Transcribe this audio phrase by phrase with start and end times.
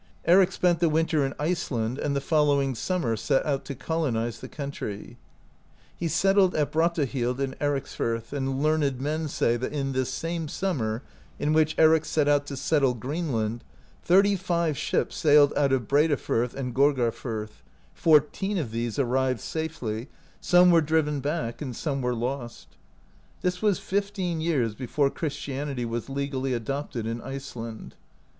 [0.25, 4.39] Eric spent the winter in Ice land, and the following summer set out to colonize
[4.39, 5.19] the country.
[5.95, 11.03] He settled at Brattahlid in Ericsfirth, and learned men say that in this same summer,
[11.37, 13.63] in which Eric set out to settle Greenland,
[14.01, 17.61] thirt}' five ships sailed out of Breidafirth and Gorgarfirth;
[17.93, 20.07] fourteen of these arrived safely,
[20.39, 22.65] some were driven back and some were 7 75 AMERICA
[23.43, 23.43] DISCOVERED BY NORSEMEN lost.
[23.43, 27.95] This was fifteen years before Christianity was legally adopted in Iceland.